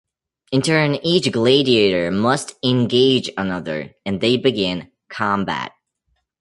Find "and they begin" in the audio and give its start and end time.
4.03-4.89